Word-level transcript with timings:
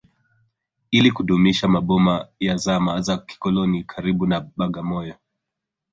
Ili 0.91 1.11
kudumisha 1.11 1.67
maboma 1.67 2.27
ya 2.39 2.57
zama 2.57 3.01
za 3.01 3.17
kikoloni 3.17 3.83
karibu 3.83 4.25
na 4.27 4.49
Bagamoyo 4.57 5.15